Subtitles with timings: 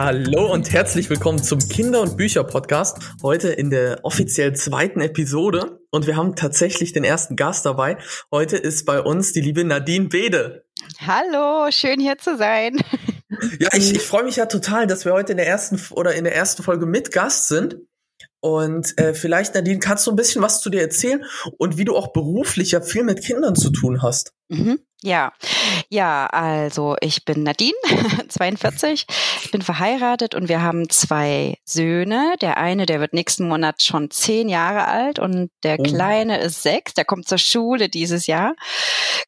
[0.00, 3.16] Hallo und herzlich willkommen zum Kinder- und Bücher-Podcast.
[3.20, 5.80] Heute in der offiziell zweiten Episode.
[5.90, 7.98] Und wir haben tatsächlich den ersten Gast dabei.
[8.30, 10.64] Heute ist bei uns die liebe Nadine Bede.
[11.04, 12.76] Hallo, schön hier zu sein.
[13.58, 16.22] Ja, ich, ich freue mich ja total, dass wir heute in der ersten oder in
[16.22, 17.76] der ersten Folge mit Gast sind.
[18.40, 21.24] Und äh, vielleicht, Nadine, kannst du ein bisschen was zu dir erzählen
[21.56, 24.32] und wie du auch beruflich ja viel mit Kindern zu tun hast?
[24.48, 24.78] Mhm.
[25.04, 25.32] Ja,
[25.90, 27.72] ja, also ich bin Nadine,
[28.28, 29.06] 42,
[29.44, 32.34] ich bin verheiratet und wir haben zwei Söhne.
[32.40, 35.84] Der eine, der wird nächsten Monat schon zehn Jahre alt und der oh.
[35.84, 38.56] Kleine ist sechs, der kommt zur Schule dieses Jahr.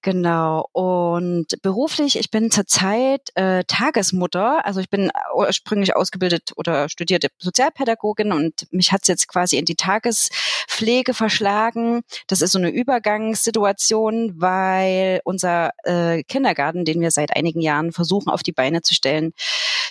[0.03, 0.69] Genau.
[0.73, 8.33] Und beruflich, ich bin zurzeit äh, Tagesmutter, also ich bin ursprünglich ausgebildet oder studierte Sozialpädagogin
[8.33, 12.03] und mich hat's jetzt quasi in die Tagespflege verschlagen.
[12.27, 18.31] Das ist so eine Übergangssituation, weil unser äh, Kindergarten, den wir seit einigen Jahren versuchen
[18.31, 19.33] auf die Beine zu stellen,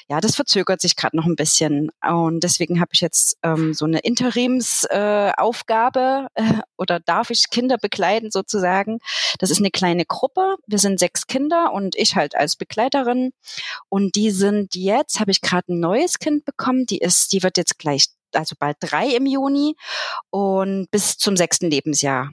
[0.10, 1.92] ja, das verzögert sich gerade noch ein bisschen.
[2.08, 7.78] Und deswegen habe ich jetzt ähm, so eine Interimsaufgabe äh, äh, oder darf ich Kinder
[7.78, 8.98] begleiten sozusagen.
[9.38, 10.56] Das ist eine kleine Gruppe.
[10.66, 13.34] Wir sind sechs Kinder und ich halt als Begleiterin.
[13.88, 17.58] Und die sind jetzt, habe ich gerade ein neues Kind bekommen, die ist, die wird
[17.58, 19.76] jetzt gleich also bald drei im Juni
[20.30, 22.30] und bis zum sechsten Lebensjahr.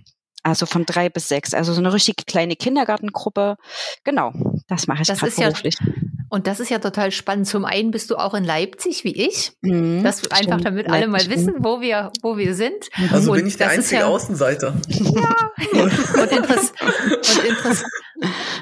[0.47, 1.55] Also von drei bis sechs.
[1.55, 3.57] Also so eine richtig kleine Kindergartengruppe.
[4.05, 4.33] Genau,
[4.69, 5.75] das mache ich das ist beruflich.
[5.81, 5.93] Ja,
[6.29, 7.49] und das ist ja total spannend.
[7.49, 9.55] Zum einen bist du auch in Leipzig wie ich.
[9.63, 10.35] Mhm, das stimmt.
[10.35, 12.91] einfach, damit alle mal wissen, wo wir, wo wir sind.
[13.11, 14.77] Also und bin ich der einzige ja, Außenseiter.
[14.89, 15.83] Ja.
[15.83, 17.85] und, interess und, interess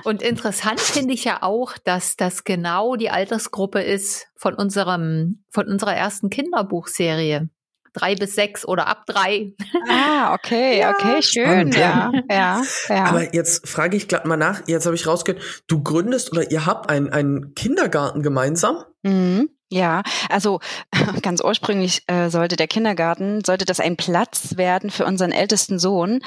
[0.04, 5.68] und interessant finde ich ja auch, dass das genau die Altersgruppe ist von unserem, von
[5.68, 7.50] unserer ersten Kinderbuchserie
[7.94, 9.52] drei bis sechs oder ab drei.
[9.88, 10.90] Ah, okay, ja.
[10.90, 11.72] okay, schön.
[11.72, 13.04] Ja, ja, ja.
[13.04, 16.66] Aber jetzt frage ich glatt mal nach, jetzt habe ich rausgehört, du gründest oder ihr
[16.66, 18.84] habt einen, einen Kindergarten gemeinsam?
[19.02, 19.48] Mhm.
[19.74, 20.60] Ja, also
[21.22, 26.20] ganz ursprünglich äh, sollte der Kindergarten, sollte das ein Platz werden für unseren ältesten Sohn,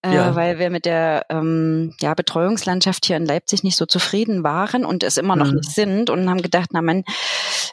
[0.00, 0.34] äh, ja.
[0.34, 5.02] weil wir mit der ähm, ja, Betreuungslandschaft hier in Leipzig nicht so zufrieden waren und
[5.02, 5.56] es immer noch mhm.
[5.56, 7.04] nicht sind und haben gedacht, na man,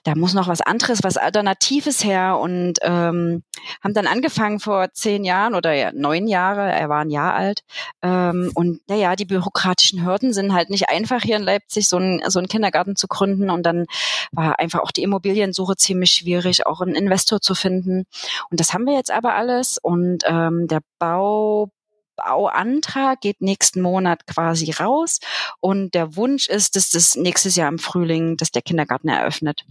[0.04, 3.44] da muss noch was anderes, was Alternatives her und ähm,
[3.82, 7.62] haben dann angefangen vor zehn Jahren oder ja, neun Jahre, er war ein Jahr alt
[8.02, 12.22] ähm, und naja, die bürokratischen Hürden sind halt nicht einfach hier in Leipzig, so ein
[12.28, 13.86] so einen Kindergarten zu gründen und dann
[14.34, 18.06] war einfach auch die Immobiliensuche ziemlich schwierig, auch einen Investor zu finden
[18.50, 21.70] und das haben wir jetzt aber alles und ähm, der Bau
[22.18, 25.20] Bauantrag geht nächsten Monat quasi raus
[25.60, 29.66] und der Wunsch ist, dass das nächstes Jahr im Frühling, dass der Kindergarten eröffnet.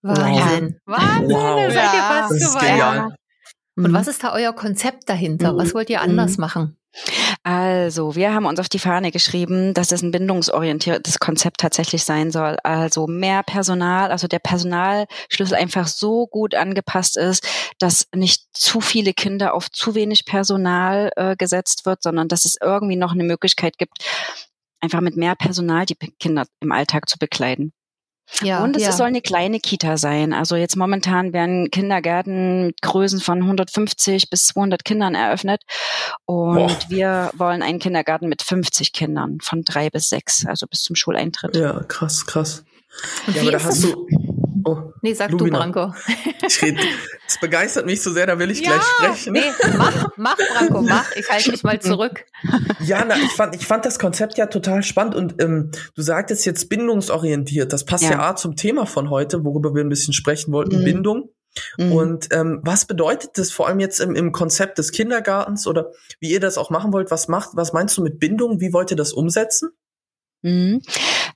[0.00, 0.80] Wahnsinn.
[0.86, 0.98] Wow.
[0.98, 1.72] Wahnsinn, wow.
[1.72, 3.14] seid ihr fast das ist genial.
[3.76, 3.94] Und mhm.
[3.94, 5.56] was ist da euer Konzept dahinter?
[5.56, 6.40] Was wollt ihr anders mhm.
[6.40, 6.76] machen?
[7.42, 12.30] Also, wir haben uns auf die Fahne geschrieben, dass es ein bindungsorientiertes Konzept tatsächlich sein
[12.30, 12.56] soll.
[12.62, 17.46] Also mehr Personal, also der Personalschlüssel einfach so gut angepasst ist,
[17.78, 22.56] dass nicht zu viele Kinder auf zu wenig Personal äh, gesetzt wird, sondern dass es
[22.60, 24.04] irgendwie noch eine Möglichkeit gibt,
[24.80, 27.72] einfach mit mehr Personal die Kinder im Alltag zu bekleiden.
[28.40, 28.92] Ja, und es ja.
[28.92, 30.32] soll eine kleine Kita sein.
[30.32, 35.62] Also jetzt momentan werden Kindergärten mit Größen von 150 bis 200 Kindern eröffnet.
[36.24, 36.78] Und Boah.
[36.88, 41.56] wir wollen einen Kindergarten mit 50 Kindern von drei bis sechs, also bis zum Schuleintritt.
[41.56, 42.64] Ja, krass, krass.
[43.26, 44.06] Und ja, aber da hast du,
[44.64, 45.64] Oh, nee, sag Lumina.
[45.64, 45.94] du, Branko.
[46.46, 46.76] Ich red,
[47.26, 49.32] es begeistert mich so sehr, da will ich ja, gleich sprechen.
[49.32, 51.14] Nee, mach, mach, Branko, mach.
[51.16, 52.24] Ich halte mich mal zurück.
[52.84, 56.44] Ja, na, ich fand, ich fand das Konzept ja total spannend und ähm, du sagtest
[56.44, 57.72] jetzt bindungsorientiert.
[57.72, 58.12] Das passt ja.
[58.12, 60.84] ja zum Thema von heute, worüber wir ein bisschen sprechen wollten, mhm.
[60.84, 61.30] Bindung.
[61.78, 61.92] Mhm.
[61.92, 66.30] Und ähm, was bedeutet das vor allem jetzt im, im Konzept des Kindergartens oder wie
[66.30, 67.10] ihr das auch machen wollt?
[67.10, 68.60] Was macht, was meinst du mit Bindung?
[68.60, 69.70] Wie wollt ihr das umsetzen?
[70.42, 70.82] Mhm.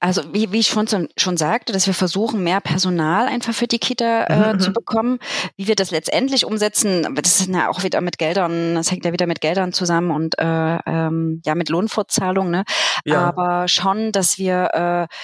[0.01, 3.79] Also wie, wie ich schon, schon sagte, dass wir versuchen, mehr Personal einfach für die
[3.79, 4.61] Kita äh, mhm.
[4.61, 4.75] zu mhm.
[4.75, 5.19] bekommen.
[5.57, 9.13] Wie wir das letztendlich umsetzen, das ist ja auch wieder mit Geldern, das hängt ja
[9.13, 12.51] wieder mit Geldern zusammen und äh, ähm, ja mit Lohnfortzahlung.
[12.51, 12.65] Ne?
[13.05, 13.23] Ja.
[13.23, 15.15] Aber schon, dass wir äh,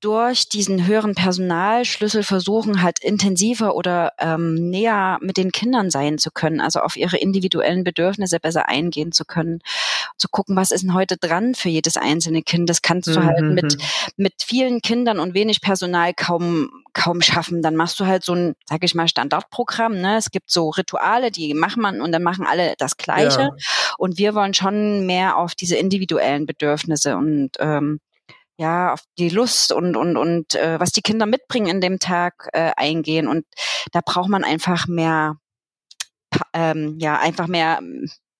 [0.00, 6.30] durch diesen höheren Personalschlüssel versuchen, halt intensiver oder ähm, näher mit den Kindern sein zu
[6.30, 9.60] können, also auf ihre individuellen Bedürfnisse besser eingehen zu können,
[10.16, 12.70] zu gucken, was ist denn heute dran für jedes einzelne Kind.
[12.70, 13.46] Das kannst du halt mhm.
[13.46, 13.76] halt mit,
[14.16, 17.60] mit vielen Kindern und wenig Personal kaum, kaum schaffen.
[17.60, 20.00] Dann machst du halt so ein, sag ich mal, Standardprogramm.
[20.00, 20.16] Ne?
[20.16, 23.40] Es gibt so Rituale, die macht man und dann machen alle das Gleiche.
[23.40, 23.50] Ja.
[23.98, 28.00] Und wir wollen schon mehr auf diese individuellen Bedürfnisse und ähm,
[28.58, 32.48] ja, auf die Lust und, und, und äh, was die Kinder mitbringen in dem Tag
[32.52, 33.26] äh, eingehen.
[33.26, 33.44] Und
[33.92, 35.36] da braucht man einfach mehr,
[36.52, 37.80] ähm, ja, einfach mehr,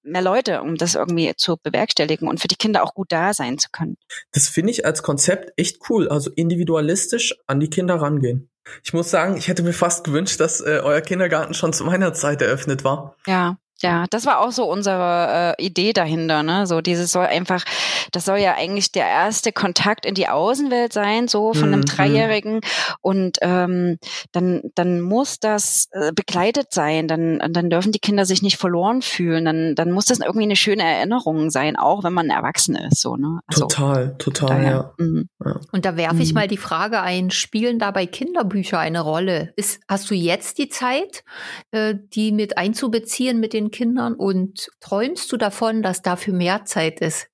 [0.03, 3.59] mehr Leute, um das irgendwie zu bewerkstelligen und für die Kinder auch gut da sein
[3.59, 3.97] zu können.
[4.33, 6.09] Das finde ich als Konzept echt cool.
[6.09, 8.51] Also individualistisch an die Kinder rangehen.
[8.83, 12.15] Ich muss sagen, ich hätte mir fast gewünscht, dass äh, euer Kindergarten schon zu meiner
[12.15, 13.17] Zeit eröffnet war.
[13.27, 16.67] Ja, ja, das war auch so unsere äh, Idee dahinter, ne?
[16.67, 17.65] So dieses soll einfach,
[18.13, 21.87] das soll ja eigentlich der erste Kontakt in die Außenwelt sein, so von einem mhm.
[21.87, 22.61] Dreijährigen.
[23.03, 23.99] Und ähm,
[24.33, 27.09] dann, dann muss das äh, begleitet sein.
[27.09, 29.45] Dann, dann dürfen die Kinder sich nicht verloren fühlen.
[29.45, 33.17] Dann, dann muss das irgendwie eine schöne Erinnerung sein, auch wenn man erwachsen ist, so
[33.17, 33.41] ne?
[33.47, 35.05] Also, total, total, daher, ja.
[35.05, 35.29] Mhm.
[35.45, 35.61] ja.
[35.73, 36.41] Und da werfe ich mhm.
[36.41, 39.53] mal die Frage ein: Spielen dabei Kinderbücher eine Rolle?
[39.57, 41.23] Ist, hast du jetzt die Zeit,
[41.71, 47.01] äh, die mit einzubeziehen mit den Kindern und träumst du davon, dass dafür mehr Zeit
[47.01, 47.29] ist?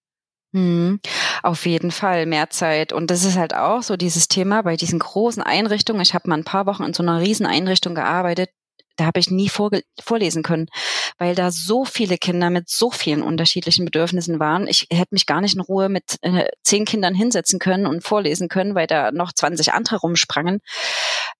[0.52, 1.00] Mhm.
[1.42, 2.92] Auf jeden Fall mehr Zeit.
[2.92, 6.02] Und das ist halt auch so dieses Thema bei diesen großen Einrichtungen.
[6.02, 8.50] Ich habe mal ein paar Wochen in so einer riesen Einrichtung gearbeitet
[9.00, 10.66] da habe ich nie vorlesen können,
[11.16, 14.66] weil da so viele Kinder mit so vielen unterschiedlichen Bedürfnissen waren.
[14.66, 18.48] Ich hätte mich gar nicht in Ruhe mit äh, zehn Kindern hinsetzen können und vorlesen
[18.48, 20.60] können, weil da noch 20 andere rumsprangen.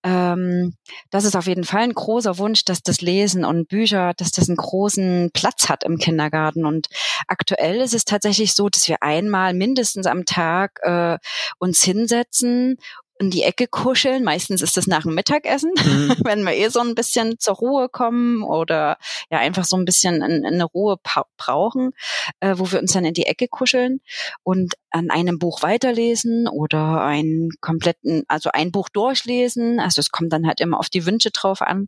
[0.03, 0.73] Ähm,
[1.11, 4.49] das ist auf jeden Fall ein großer Wunsch, dass das Lesen und Bücher, dass das
[4.49, 6.65] einen großen Platz hat im Kindergarten.
[6.65, 6.87] Und
[7.27, 11.17] aktuell ist es tatsächlich so, dass wir einmal mindestens am Tag äh,
[11.59, 12.77] uns hinsetzen
[13.21, 14.23] in die Ecke kuscheln.
[14.23, 16.15] Meistens ist das nach dem Mittagessen, mhm.
[16.25, 18.97] wenn wir eh so ein bisschen zur Ruhe kommen oder
[19.29, 20.97] ja einfach so ein bisschen in, in eine Ruhe
[21.37, 21.91] brauchen,
[22.39, 24.01] äh, wo wir uns dann in die Ecke kuscheln
[24.43, 29.79] und an einem Buch weiterlesen oder einen kompletten, also ein Buch durchlesen.
[29.79, 31.87] Also es kommt dann halt immer auf die Wünsche drauf an.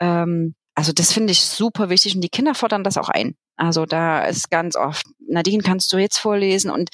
[0.00, 3.34] Ähm, also das finde ich super wichtig und die Kinder fordern das auch ein.
[3.56, 6.70] Also da ist ganz oft, Nadine, kannst du jetzt vorlesen?
[6.70, 6.88] Und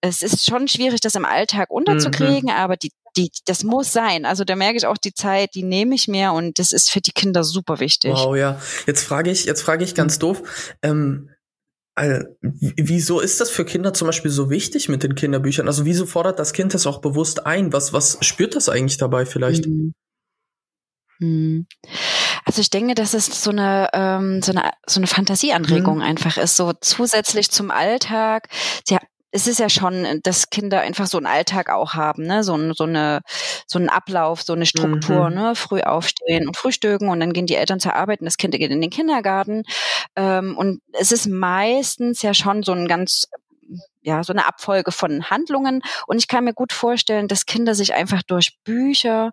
[0.00, 2.56] es ist schon schwierig, das im Alltag unterzukriegen, mhm.
[2.56, 4.24] aber die die, das muss sein.
[4.24, 7.00] Also da merke ich auch die Zeit, die nehme ich mir und das ist für
[7.00, 8.12] die Kinder super wichtig.
[8.12, 8.60] Wow, ja.
[8.86, 10.20] Jetzt frage ich, jetzt frage ich ganz mhm.
[10.20, 11.30] doof, ähm,
[11.96, 15.66] also, wieso ist das für Kinder zum Beispiel so wichtig mit den Kinderbüchern?
[15.66, 17.74] Also wieso fordert das Kind das auch bewusst ein?
[17.74, 19.66] Was, was spürt das eigentlich dabei vielleicht?
[19.66, 19.92] Mhm.
[21.18, 21.66] Mhm.
[22.46, 26.02] Also ich denke, dass es so eine ähm, so eine so eine Fantasieanregung mhm.
[26.02, 28.48] einfach ist, so zusätzlich zum Alltag.
[28.86, 28.96] Sie
[29.32, 32.42] es ist ja schon, dass Kinder einfach so einen Alltag auch haben, ne?
[32.42, 33.20] so, so, eine,
[33.66, 35.36] so einen Ablauf, so eine Struktur, mhm.
[35.36, 35.54] ne?
[35.54, 38.70] früh aufstehen und frühstücken und dann gehen die Eltern zur Arbeit und das Kind geht
[38.70, 39.62] in den Kindergarten.
[40.16, 43.28] Ähm, und es ist meistens ja schon so ein ganz
[44.02, 45.82] ja, so eine Abfolge von Handlungen.
[46.06, 49.30] Und ich kann mir gut vorstellen, dass Kinder sich einfach durch Bücher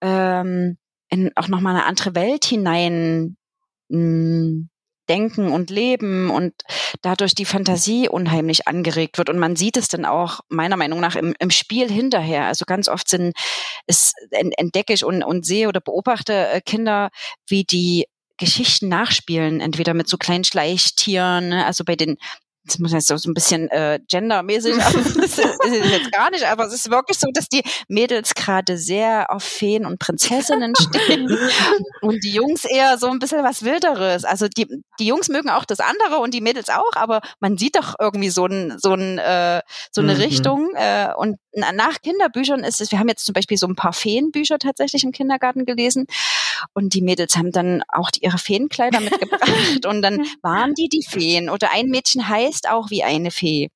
[0.00, 0.78] ähm,
[1.08, 3.36] in auch nochmal eine andere Welt hinein
[3.88, 4.68] mh, hm,
[5.08, 6.54] denken und leben und
[7.02, 9.30] dadurch die Fantasie unheimlich angeregt wird.
[9.30, 12.46] Und man sieht es dann auch meiner Meinung nach im, im Spiel hinterher.
[12.46, 13.34] Also ganz oft sind
[13.86, 17.10] es entdecke ich und, und sehe oder beobachte äh, Kinder,
[17.46, 18.06] wie die
[18.38, 21.64] Geschichten nachspielen, entweder mit so kleinen Schleichtieren, ne?
[21.64, 22.18] also bei den
[22.66, 26.66] das muss jetzt so ein bisschen äh, gendermäßig, aber das ist jetzt gar nicht, aber
[26.66, 31.38] es ist wirklich so, dass die Mädels gerade sehr auf Feen und Prinzessinnen stehen
[32.02, 34.24] und die Jungs eher so ein bisschen was Wilderes.
[34.24, 34.66] Also die,
[34.98, 38.30] die Jungs mögen auch das andere und die Mädels auch, aber man sieht doch irgendwie
[38.30, 39.62] so, ein, so, ein, äh,
[39.92, 40.20] so eine mhm.
[40.20, 40.74] Richtung.
[40.74, 44.58] Äh, und nach Kinderbüchern ist es, wir haben jetzt zum Beispiel so ein paar Feenbücher
[44.58, 46.06] tatsächlich im Kindergarten gelesen
[46.74, 51.04] und die Mädels haben dann auch die, ihre Feenkleider mitgebracht und dann waren die die
[51.08, 53.68] Feen oder ein Mädchen heißt auch wie eine Fee.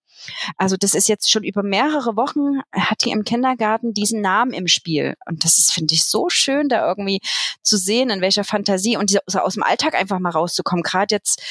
[0.57, 4.69] Also das ist jetzt schon über mehrere Wochen, hat die im Kindergarten diesen Namen im
[4.69, 5.15] Spiel.
[5.27, 7.21] Und das ist, finde ich, so schön, da irgendwie
[7.63, 10.83] zu sehen, in welcher Fantasie und so aus dem Alltag einfach mal rauszukommen.
[10.83, 11.43] Gerade jetzt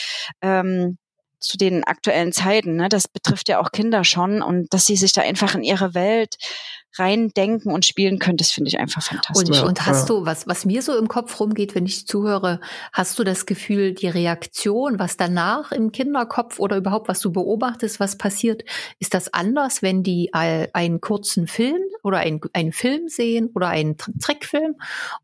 [0.42, 0.98] ähm,
[1.39, 2.75] zu den aktuellen Zeiten.
[2.75, 2.89] Ne?
[2.89, 6.38] Das betrifft ja auch Kinder schon und dass sie sich da einfach in ihre Welt
[6.98, 9.62] reindenken und spielen können, das finde ich einfach fantastisch.
[9.62, 12.60] Und, und hast du, was, was mir so im Kopf rumgeht, wenn ich zuhöre,
[12.91, 18.00] hast du das Gefühl, die Reaktion, was danach im Kinderkopf oder überhaupt, was du beobachtest,
[18.00, 18.63] was passiert,
[19.00, 23.98] ist das anders, wenn die einen kurzen Film oder einen, einen Film sehen oder einen
[23.98, 24.75] Trickfilm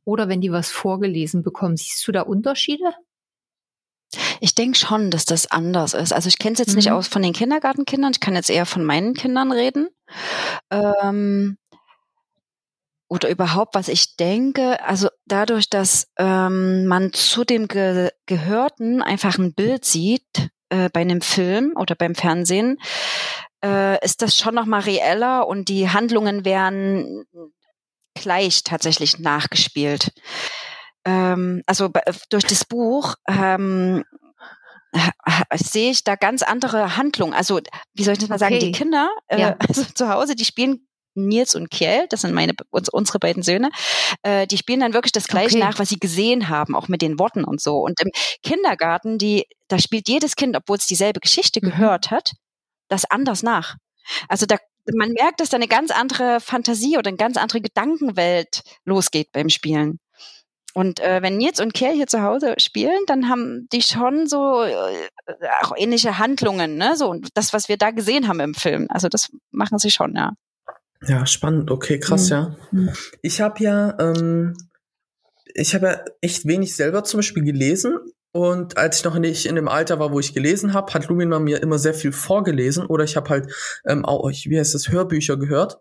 [0.04, 1.78] oder wenn die was vorgelesen bekommen?
[1.78, 2.94] Siehst du da Unterschiede?
[4.40, 6.14] Ich denke schon, dass das anders ist.
[6.14, 6.76] Also ich kenne es jetzt mhm.
[6.76, 9.90] nicht aus von den Kindergartenkindern, ich kann jetzt eher von meinen Kindern reden.
[10.72, 11.58] Ähm,
[13.08, 19.38] oder überhaupt, was ich denke, also dadurch, dass ähm, man zu dem Ge Gehörten einfach
[19.38, 22.80] ein Bild sieht äh, bei einem Film oder beim Fernsehen,
[23.64, 27.26] äh, ist das schon nochmal reeller und die Handlungen werden
[28.16, 30.12] gleich tatsächlich nachgespielt
[31.06, 31.90] ähm, also
[32.30, 34.04] durch das Buch ähm,
[35.54, 37.34] sehe ich da ganz andere Handlungen.
[37.34, 37.60] Also,
[37.94, 38.46] wie soll ich das mal okay.
[38.46, 38.60] sagen?
[38.60, 39.56] Die Kinder äh, ja.
[39.68, 43.70] also zu Hause, die spielen Nils und Kjell, das sind meine uns, unsere beiden Söhne,
[44.24, 45.66] äh, die spielen dann wirklich das gleiche okay.
[45.66, 47.78] nach, was sie gesehen haben, auch mit den Worten und so.
[47.78, 48.12] Und im
[48.44, 51.70] Kindergarten, die, da spielt jedes Kind, obwohl es dieselbe Geschichte mhm.
[51.70, 52.34] gehört hat,
[52.90, 53.76] das anders nach.
[54.28, 54.58] Also da
[54.94, 59.50] man merkt, dass da eine ganz andere Fantasie oder eine ganz andere Gedankenwelt losgeht beim
[59.50, 60.00] Spielen.
[60.76, 64.62] Und äh, wenn Nils und Kerl hier zu Hause spielen, dann haben die schon so
[64.62, 65.08] äh,
[65.62, 66.98] auch ähnliche Handlungen, ne?
[66.98, 68.88] So und das, was wir da gesehen haben im Film.
[68.90, 70.34] Also das machen sie schon, ja.
[71.08, 71.72] Ja, spannend.
[71.72, 72.32] Okay, krass, mhm.
[72.32, 72.56] ja.
[72.72, 72.90] Mhm.
[73.22, 74.58] Ich habe ja, ähm,
[75.54, 77.98] ich habe ja echt wenig selber zum Beispiel gelesen.
[78.34, 81.40] Und als ich noch nicht in dem Alter war, wo ich gelesen habe, hat Lumina
[81.40, 82.86] mir immer sehr viel vorgelesen.
[82.86, 83.54] Oder ich habe halt
[83.88, 85.78] ähm, auch, wie heißt das, Hörbücher gehört.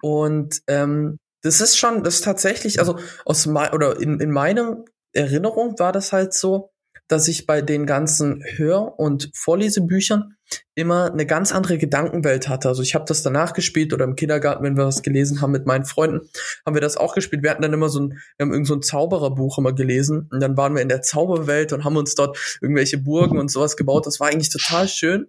[0.00, 4.84] Und ähm, das ist schon, das ist tatsächlich, also aus mein, oder in, in meinem
[5.12, 6.70] Erinnerung war das halt so,
[7.06, 10.36] dass ich bei den ganzen Hör- und Vorlesebüchern
[10.74, 12.68] immer eine ganz andere Gedankenwelt hatte.
[12.68, 15.66] Also ich habe das danach gespielt oder im Kindergarten, wenn wir was gelesen haben mit
[15.66, 16.28] meinen Freunden,
[16.64, 17.42] haben wir das auch gespielt.
[17.42, 20.40] Wir hatten dann immer so ein, wir haben irgend so ein Zaubererbuch immer gelesen und
[20.40, 24.06] dann waren wir in der Zauberwelt und haben uns dort irgendwelche Burgen und sowas gebaut.
[24.06, 25.26] Das war eigentlich total schön.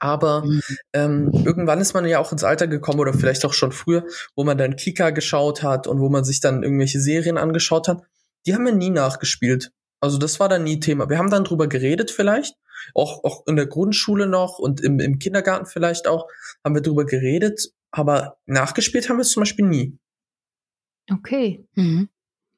[0.00, 0.62] Aber mhm.
[0.92, 4.04] ähm, irgendwann ist man ja auch ins Alter gekommen oder vielleicht auch schon früher,
[4.36, 8.02] wo man dann Kika geschaut hat und wo man sich dann irgendwelche Serien angeschaut hat.
[8.46, 9.72] Die haben wir nie nachgespielt.
[10.00, 11.08] Also das war dann nie Thema.
[11.08, 12.54] Wir haben dann drüber geredet vielleicht,
[12.94, 16.28] auch, auch in der Grundschule noch und im, im Kindergarten vielleicht auch,
[16.64, 19.98] haben wir drüber geredet, aber nachgespielt haben wir es zum Beispiel nie.
[21.10, 21.66] Okay.
[21.74, 22.08] Mhm.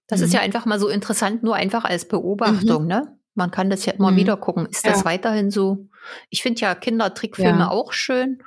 [0.07, 0.27] Das mhm.
[0.27, 2.89] ist ja einfach mal so interessant, nur einfach als Beobachtung, mhm.
[2.89, 3.17] ne?
[3.35, 4.17] Man kann das ja immer mhm.
[4.17, 4.67] wieder gucken.
[4.67, 4.91] Ist ja.
[4.91, 5.89] das weiterhin so?
[6.29, 7.71] Ich finde ja Kindertrickfilme ja.
[7.71, 8.43] auch schön.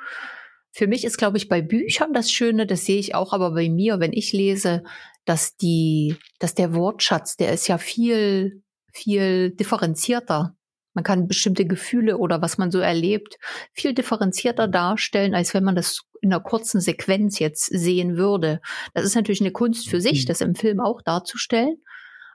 [0.72, 3.70] Für mich ist, glaube ich, bei Büchern das Schöne, das sehe ich auch aber bei
[3.70, 4.84] mir, wenn ich lese,
[5.26, 10.56] dass die, dass der Wortschatz, der ist ja viel, viel differenzierter.
[10.94, 13.38] Man kann bestimmte Gefühle oder was man so erlebt
[13.74, 18.62] viel differenzierter darstellen, als wenn man das in einer kurzen Sequenz jetzt sehen würde.
[18.94, 20.28] Das ist natürlich eine Kunst für sich, mhm.
[20.28, 21.78] das im Film auch darzustellen.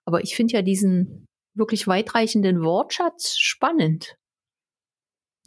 [0.05, 4.17] Aber ich finde ja diesen wirklich weitreichenden Wortschatz spannend.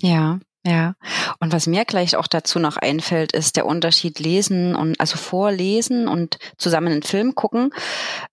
[0.01, 0.93] Ja, ja.
[1.39, 6.08] Und was mir gleich auch dazu noch einfällt, ist der Unterschied lesen und also vorlesen
[6.08, 7.72] und zusammen einen Film gucken.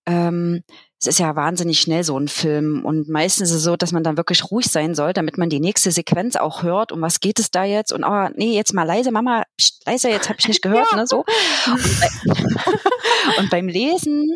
[0.05, 0.63] Ähm,
[0.99, 4.03] es ist ja wahnsinnig schnell so ein Film und meistens ist es so, dass man
[4.03, 6.91] dann wirklich ruhig sein soll, damit man die nächste Sequenz auch hört.
[6.91, 7.93] Um was geht es da jetzt?
[7.93, 10.97] Und oh, nee, jetzt mal leise, Mama, pst, leise, jetzt habe ich nicht gehört, ja.
[10.97, 11.23] ne, so.
[11.67, 12.33] Und, bei,
[13.39, 14.35] und beim Lesen,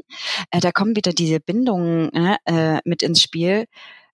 [0.52, 3.66] äh, da kommen wieder diese Bindungen ne, äh, mit ins Spiel.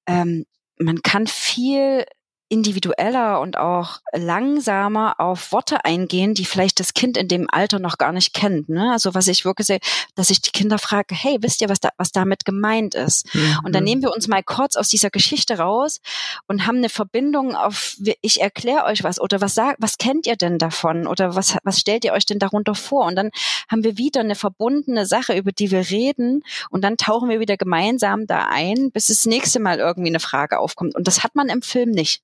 [0.07, 0.45] Ähm,
[0.79, 2.05] man kann viel
[2.49, 7.99] individueller und auch langsamer auf Worte eingehen, die vielleicht das Kind in dem Alter noch
[7.99, 8.69] gar nicht kennt.
[8.69, 8.91] Ne?
[8.91, 9.79] Also was ich wirklich sehe,
[10.15, 13.33] dass ich die Kinder frage, hey, wisst ihr, was, da, was damit gemeint ist?
[13.35, 13.59] Mhm.
[13.65, 16.01] Und dann nehmen wir uns mal kurz aus dieser Geschichte raus
[16.47, 20.35] und haben eine Verbindung auf, ich erkläre euch was oder was sagt, was kennt ihr
[20.35, 23.05] denn davon oder was, was stellt ihr euch denn darunter vor?
[23.05, 23.29] Und dann
[23.69, 27.57] haben wir wieder eine verbundene Sache, über die wir reden und dann tauchen wir wieder
[27.57, 30.95] gemeinsam da ein, bis das nächste Mal irgendwie eine Frage aufkommt.
[30.95, 32.23] Und das hat man im Film nicht.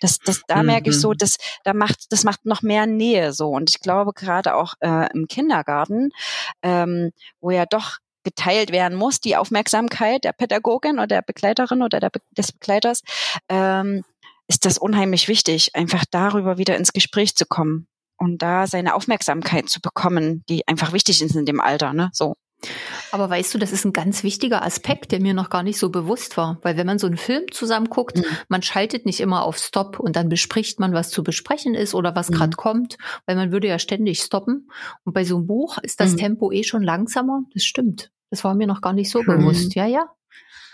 [0.00, 0.66] Das, das, da mhm.
[0.66, 1.18] merke ich so, mhm.
[1.18, 3.48] dass da macht, das macht noch mehr Nähe so.
[3.48, 6.10] Und ich glaube gerade auch äh, im Kindergarten,
[6.62, 12.00] ähm, wo ja doch geteilt werden muss, die Aufmerksamkeit der Pädagogin oder der Begleiterin oder
[12.00, 13.02] der Be des Begleiters,
[13.48, 14.04] ähm,
[14.48, 17.86] ist das unheimlich wichtig, einfach darüber wieder ins Gespräch zu kommen
[18.18, 22.10] und da seine Aufmerksamkeit zu bekommen, die einfach wichtig ist in dem Alter, ne?
[22.12, 22.36] So.
[23.12, 25.90] Aber weißt du, das ist ein ganz wichtiger Aspekt, der mir noch gar nicht so
[25.90, 26.58] bewusst war.
[26.62, 28.24] Weil wenn man so einen Film zusammen guckt, mhm.
[28.48, 32.16] man schaltet nicht immer auf Stop und dann bespricht man, was zu besprechen ist oder
[32.16, 32.34] was mhm.
[32.34, 34.70] gerade kommt, weil man würde ja ständig stoppen.
[35.04, 36.16] Und bei so einem Buch ist das mhm.
[36.16, 37.42] Tempo eh schon langsamer.
[37.52, 38.10] Das stimmt.
[38.30, 39.74] Das war mir noch gar nicht so bewusst.
[39.74, 40.06] Ja, ja.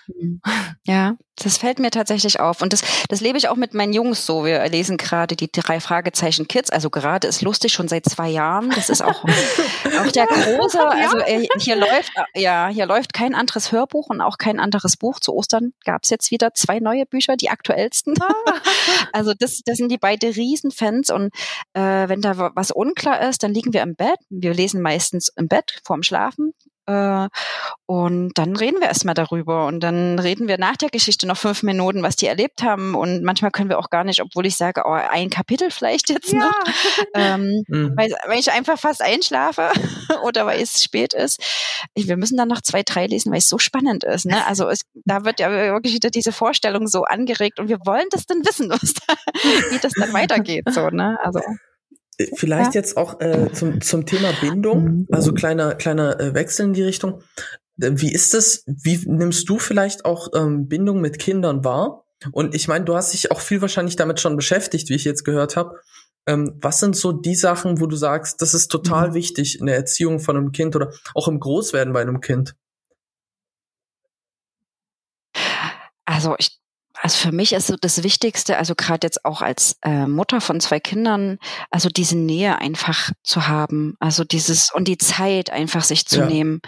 [0.08, 0.40] Mhm.
[0.84, 2.62] Ja, das fällt mir tatsächlich auf.
[2.62, 4.44] Und das, das lebe ich auch mit meinen Jungs so.
[4.44, 6.70] Wir lesen gerade die drei Fragezeichen Kids.
[6.70, 8.70] Also gerade ist lustig schon seit zwei Jahren.
[8.70, 10.80] Das ist auch, auch der große.
[10.80, 15.20] Also äh, hier läuft, ja, hier läuft kein anderes Hörbuch und auch kein anderes Buch.
[15.20, 18.14] Zu Ostern gab es jetzt wieder zwei neue Bücher, die aktuellsten.
[18.20, 18.34] Ah.
[19.12, 21.10] Also das, das sind die beiden Riesenfans.
[21.10, 21.32] Und
[21.72, 24.18] äh, wenn da was unklar ist, dann liegen wir im Bett.
[24.28, 26.52] Wir lesen meistens im Bett vorm Schlafen
[26.88, 27.28] äh,
[27.86, 31.62] und dann reden wir erstmal darüber und dann reden wir nach der Geschichte noch fünf
[31.62, 32.94] Minuten, was die erlebt haben.
[32.94, 36.32] Und manchmal können wir auch gar nicht, obwohl ich sage, oh, ein Kapitel vielleicht jetzt
[36.32, 36.38] ja.
[36.38, 36.54] noch,
[37.14, 37.92] ähm, mhm.
[37.96, 39.70] weil, weil ich einfach fast einschlafe
[40.24, 41.40] oder weil es spät ist.
[41.94, 44.26] Wir müssen dann noch zwei, drei lesen, weil es so spannend ist.
[44.26, 44.46] Ne?
[44.46, 48.26] Also es, da wird ja wirklich wieder diese Vorstellung so angeregt und wir wollen das
[48.26, 49.14] dann wissen, was da,
[49.70, 50.64] wie das dann weitergeht.
[50.70, 51.18] So, ne?
[51.22, 51.40] Also
[52.34, 55.08] Vielleicht jetzt auch äh, zum, zum Thema Bindung, mhm.
[55.12, 57.22] also kleiner, kleiner äh, Wechsel in die Richtung.
[57.80, 62.04] Äh, wie ist es, wie nimmst du vielleicht auch ähm, Bindung mit Kindern wahr?
[62.32, 65.24] Und ich meine, du hast dich auch viel wahrscheinlich damit schon beschäftigt, wie ich jetzt
[65.24, 65.78] gehört habe.
[66.26, 69.14] Ähm, was sind so die Sachen, wo du sagst, das ist total mhm.
[69.14, 72.56] wichtig in der Erziehung von einem Kind oder auch im Großwerden bei einem Kind?
[76.04, 76.58] Also ich
[77.00, 80.60] also für mich ist so das Wichtigste, also gerade jetzt auch als äh, Mutter von
[80.60, 81.38] zwei Kindern,
[81.70, 86.26] also diese Nähe einfach zu haben, also dieses und die Zeit einfach sich zu ja.
[86.26, 86.60] nehmen.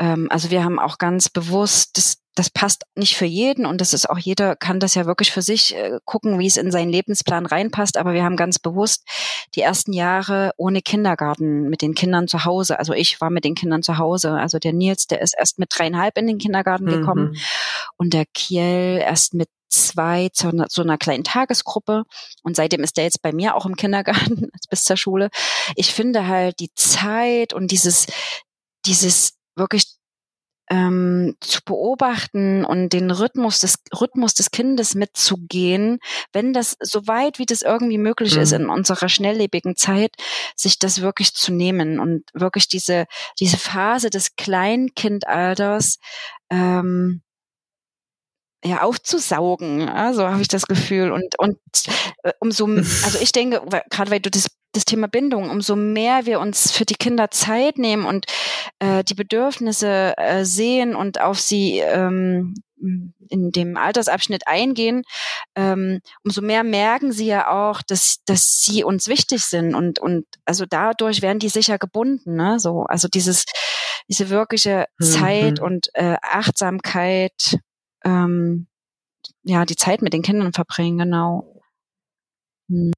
[0.00, 3.92] Ähm, also wir haben auch ganz bewusst, das, das passt nicht für jeden und das
[3.92, 6.90] ist auch jeder kann das ja wirklich für sich äh, gucken, wie es in seinen
[6.90, 7.96] Lebensplan reinpasst.
[7.96, 9.06] Aber wir haben ganz bewusst
[9.54, 12.78] die ersten Jahre ohne Kindergarten mit den Kindern zu Hause.
[12.78, 14.32] Also ich war mit den Kindern zu Hause.
[14.32, 17.38] Also der Nils, der ist erst mit dreieinhalb in den Kindergarten gekommen mhm.
[17.96, 22.04] und der Kiel erst mit zwei zu einer, zu einer kleinen Tagesgruppe
[22.42, 25.30] und seitdem ist der jetzt bei mir auch im Kindergarten bis zur Schule.
[25.76, 28.06] Ich finde halt die Zeit und dieses,
[28.84, 29.84] dieses wirklich
[30.70, 35.98] ähm, zu beobachten und den Rhythmus des Rhythmus des Kindes mitzugehen,
[36.32, 38.42] wenn das so weit wie das irgendwie möglich mhm.
[38.42, 40.12] ist in unserer schnelllebigen Zeit,
[40.54, 43.06] sich das wirklich zu nehmen und wirklich diese
[43.40, 45.98] diese Phase des Kleinkindalters
[46.50, 47.22] ähm,
[48.64, 51.58] ja aufzusaugen, also habe ich das Gefühl und und
[52.22, 52.66] äh, umso
[53.04, 56.84] also ich denke gerade weil du das das Thema Bindung umso mehr wir uns für
[56.84, 58.26] die Kinder Zeit nehmen und
[58.78, 65.02] äh, die Bedürfnisse äh, sehen und auf sie ähm, in dem Altersabschnitt eingehen,
[65.54, 70.26] ähm, umso mehr merken sie ja auch, dass, dass sie uns wichtig sind und, und
[70.44, 72.58] also dadurch werden die sicher gebunden, ne?
[72.58, 73.44] So, also dieses,
[74.08, 75.04] diese wirkliche mhm.
[75.04, 77.58] Zeit und äh, Achtsamkeit
[78.04, 78.66] ähm,
[79.42, 81.62] ja, die Zeit mit den Kindern verbringen, genau.
[82.68, 82.92] Hm.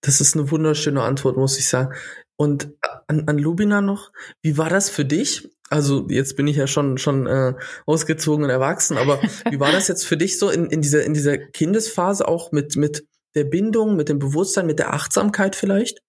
[0.00, 1.94] Das ist eine wunderschöne Antwort, muss ich sagen.
[2.36, 2.72] Und
[3.08, 4.12] an, an Lubina noch,
[4.42, 5.50] wie war das für dich?
[5.68, 7.54] Also jetzt bin ich ja schon schon äh,
[7.86, 11.14] ausgezogen und erwachsen, aber wie war das jetzt für dich so in, in dieser in
[11.14, 16.00] dieser Kindesphase auch mit mit der Bindung, mit dem Bewusstsein, mit der Achtsamkeit vielleicht?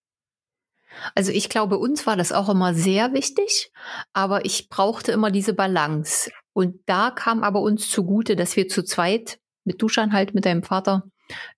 [1.15, 3.71] Also ich glaube, uns war das auch immer sehr wichtig,
[4.13, 6.31] aber ich brauchte immer diese Balance.
[6.57, 10.63] Und da kam aber uns zugute, dass wir zu zweit mit Duschan halt, mit deinem
[10.63, 11.03] Vater,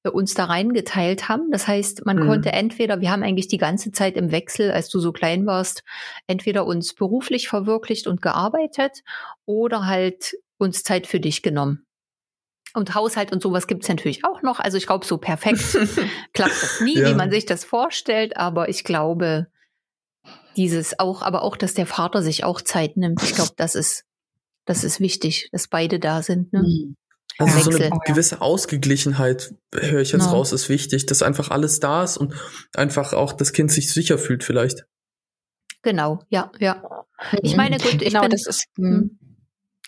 [0.03, 1.51] äh, uns da reingeteilt haben.
[1.51, 2.27] Das heißt, man mhm.
[2.27, 5.85] konnte entweder, wir haben eigentlich die ganze Zeit im Wechsel, als du so klein warst,
[6.27, 9.03] entweder uns beruflich verwirklicht und gearbeitet
[9.45, 11.85] oder halt uns Zeit für dich genommen.
[12.73, 14.59] Und Haushalt und sowas gibt's natürlich auch noch.
[14.59, 15.61] Also ich glaube, so perfekt
[16.33, 17.07] klappt das nie, ja.
[17.07, 18.35] wie man sich das vorstellt.
[18.35, 19.47] Aber ich glaube,
[20.57, 23.23] dieses auch, aber auch, dass der Vater sich auch Zeit nimmt.
[23.23, 24.08] Ich glaube, das ist
[24.69, 26.53] das ist wichtig, dass beide da sind.
[26.53, 26.61] Ne?
[26.61, 26.95] Mhm.
[27.39, 30.31] Also ja, so eine gewisse Ausgeglichenheit, höre ich jetzt no.
[30.31, 32.35] raus, ist wichtig, dass einfach alles da ist und
[32.75, 34.85] einfach auch das Kind sich sicher fühlt vielleicht.
[35.81, 36.83] Genau, ja, ja.
[37.41, 39.17] Ich meine, gut, ich genau, bin, das ist, hm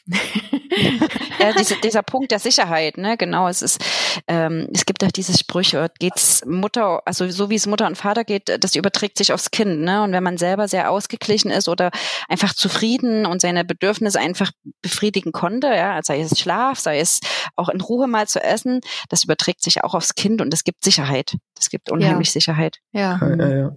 [1.41, 3.47] ja, diese, dieser Punkt der Sicherheit, ne, genau.
[3.47, 3.84] Es ist,
[4.27, 8.23] ähm, es gibt auch diese Sprüche, geht's Mutter, also so wie es Mutter und Vater
[8.23, 10.04] geht, das überträgt sich aufs Kind, ne.
[10.04, 11.91] Und wenn man selber sehr ausgeglichen ist oder
[12.30, 14.51] einfach zufrieden und seine Bedürfnisse einfach
[14.82, 17.19] befriedigen konnte, ja, sei es Schlaf, sei es
[17.56, 20.84] auch in Ruhe mal zu essen, das überträgt sich auch aufs Kind und es gibt
[20.84, 21.36] Sicherheit.
[21.56, 22.34] Das gibt unheimlich ja.
[22.34, 22.77] Sicherheit.
[22.91, 23.19] Ja.
[23.21, 23.75] ja, ja, ja.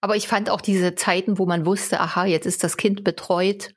[0.00, 3.74] Aber ich fand auch diese Zeiten, wo man wusste, aha, jetzt ist das Kind betreut,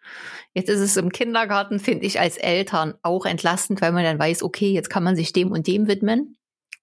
[0.54, 4.44] jetzt ist es im Kindergarten, finde ich als Eltern auch entlastend, weil man dann weiß,
[4.44, 6.38] okay, jetzt kann man sich dem und dem widmen.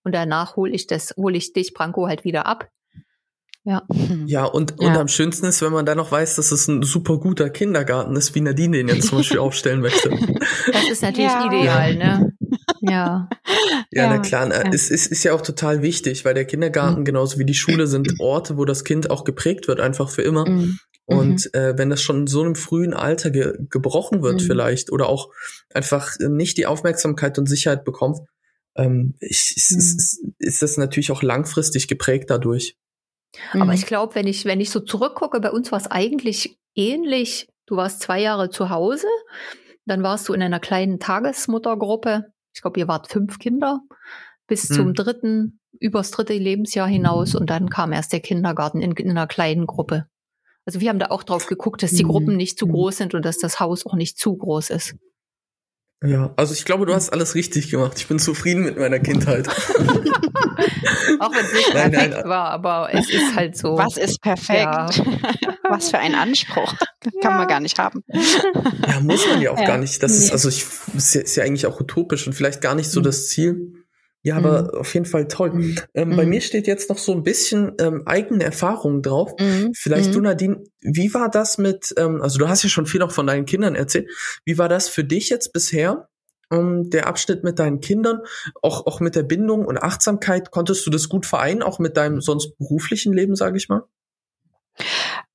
[0.04, 2.70] Und danach hole ich das, hole ich dich, Branko, halt wieder ab.
[3.64, 3.82] Ja.
[4.26, 4.88] Ja, und, ja.
[4.88, 8.16] und am schönsten ist, wenn man dann noch weiß, dass es ein super guter Kindergarten
[8.16, 10.10] ist, wie Nadine den jetzt zum Beispiel aufstellen möchte.
[10.72, 11.46] Das ist natürlich ja.
[11.46, 12.32] ideal, ne?
[12.88, 13.28] Ja.
[13.90, 14.48] Ja, ja na klar.
[14.48, 14.70] Ja.
[14.72, 17.04] Es, es ist ja auch total wichtig, weil der Kindergarten mhm.
[17.04, 20.48] genauso wie die Schule sind Orte, wo das Kind auch geprägt wird, einfach für immer.
[20.48, 20.78] Mhm.
[21.04, 21.60] Und mhm.
[21.60, 24.46] äh, wenn das schon in so einem frühen Alter ge gebrochen wird mhm.
[24.46, 25.30] vielleicht oder auch
[25.72, 28.20] einfach nicht die Aufmerksamkeit und Sicherheit bekommt,
[28.76, 29.78] ähm, ich, ist, mhm.
[29.78, 32.76] ist, ist das natürlich auch langfristig geprägt dadurch.
[33.52, 33.72] Aber mhm.
[33.72, 37.48] ich glaube, wenn ich, wenn ich so zurückgucke, bei uns war es eigentlich ähnlich.
[37.66, 39.08] Du warst zwei Jahre zu Hause,
[39.86, 43.82] dann warst du in einer kleinen Tagesmuttergruppe ich glaube, ihr wart fünf Kinder
[44.46, 44.76] bis hm.
[44.76, 49.26] zum dritten, übers dritte Lebensjahr hinaus und dann kam erst der Kindergarten in, in einer
[49.26, 50.06] kleinen Gruppe.
[50.64, 52.08] Also wir haben da auch drauf geguckt, dass die hm.
[52.08, 52.72] Gruppen nicht zu hm.
[52.72, 54.96] groß sind und dass das Haus auch nicht zu groß ist.
[56.04, 57.94] Ja, also ich glaube, du hast alles richtig gemacht.
[57.96, 59.48] Ich bin zufrieden mit meiner Kindheit.
[61.18, 63.78] Auch wenn es nicht nein, perfekt nein, war, aber es ist halt so.
[63.78, 64.60] Was ist perfekt?
[64.60, 64.88] Ja.
[65.70, 66.74] Was für ein Anspruch.
[67.22, 67.38] Kann ja.
[67.38, 68.04] man gar nicht haben.
[68.86, 69.66] Ja, muss man ja auch ja.
[69.66, 70.02] gar nicht.
[70.02, 70.18] Das nee.
[70.18, 73.04] ist, also ich, ist ja eigentlich auch utopisch und vielleicht gar nicht so mhm.
[73.04, 73.85] das Ziel.
[74.22, 74.80] Ja, aber mhm.
[74.80, 75.52] auf jeden Fall toll.
[75.52, 75.78] Mhm.
[75.94, 76.16] Ähm, mhm.
[76.16, 79.32] Bei mir steht jetzt noch so ein bisschen ähm, eigene Erfahrungen drauf.
[79.38, 79.70] Mhm.
[79.74, 80.24] Vielleicht du, mhm.
[80.24, 83.44] Nadine, wie war das mit, ähm, also du hast ja schon viel auch von deinen
[83.44, 84.08] Kindern erzählt.
[84.44, 86.08] Wie war das für dich jetzt bisher?
[86.52, 88.20] Ähm, der Abschnitt mit deinen Kindern,
[88.62, 92.20] auch, auch mit der Bindung und Achtsamkeit, konntest du das gut vereinen, auch mit deinem
[92.20, 93.82] sonst beruflichen Leben, sage ich mal?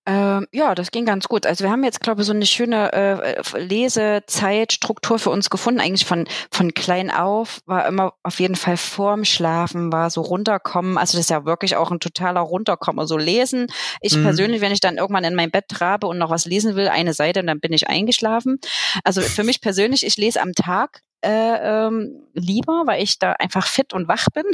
[0.08, 1.46] Ähm, ja, das ging ganz gut.
[1.46, 5.80] Also wir haben jetzt, glaube ich, so eine schöne äh, Lesezeitstruktur für uns gefunden.
[5.80, 10.98] Eigentlich von, von klein auf war immer auf jeden Fall vorm Schlafen, war so runterkommen.
[10.98, 13.06] Also das ist ja wirklich auch ein totaler Runterkommen.
[13.06, 13.68] So lesen.
[14.02, 14.24] Ich mhm.
[14.24, 17.14] persönlich, wenn ich dann irgendwann in mein Bett trabe und noch was lesen will, eine
[17.14, 18.60] Seite, dann bin ich eingeschlafen.
[19.04, 23.68] Also für mich persönlich, ich lese am Tag äh, ähm, lieber, weil ich da einfach
[23.68, 24.46] fit und wach bin.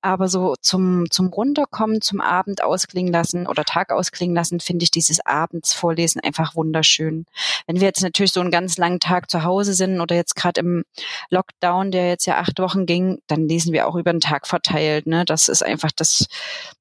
[0.00, 4.90] Aber so zum, zum Runterkommen, zum Abend ausklingen lassen oder Tag ausklingen lassen, finde ich
[4.90, 7.26] dieses Abends Vorlesen einfach wunderschön.
[7.66, 10.60] Wenn wir jetzt natürlich so einen ganz langen Tag zu Hause sind oder jetzt gerade
[10.60, 10.84] im
[11.30, 15.06] Lockdown, der jetzt ja acht Wochen ging, dann lesen wir auch über den Tag verteilt.
[15.06, 15.24] Ne?
[15.24, 16.26] Das ist einfach, das,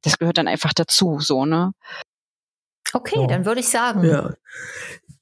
[0.02, 1.74] das gehört dann einfach dazu, so, ne?
[2.94, 3.28] Okay, oh.
[3.28, 4.04] dann würde ich sagen.
[4.06, 4.34] Ja.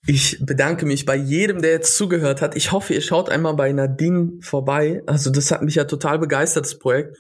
[0.08, 2.56] Ich bedanke mich bei jedem, der jetzt zugehört hat.
[2.56, 5.02] Ich hoffe, ihr schaut einmal bei Nadine vorbei.
[5.08, 7.18] Also das hat mich ja total begeistert, das Projekt.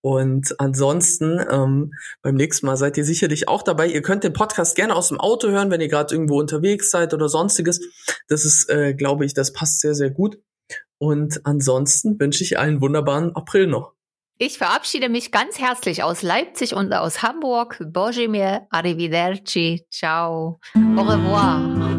[0.00, 3.86] Und ansonsten, ähm, beim nächsten Mal seid ihr sicherlich auch dabei.
[3.86, 7.14] Ihr könnt den Podcast gerne aus dem Auto hören, wenn ihr gerade irgendwo unterwegs seid
[7.14, 7.80] oder sonstiges.
[8.28, 10.38] Das ist, äh, glaube ich, das passt sehr, sehr gut.
[10.98, 13.92] Und ansonsten wünsche ich einen wunderbaren April noch.
[14.38, 17.78] Ich verabschiede mich ganz herzlich aus Leipzig und aus Hamburg.
[17.80, 21.95] Božimir, arrivederci, ciao, au revoir.